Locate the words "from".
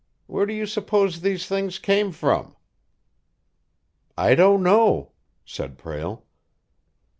2.11-2.55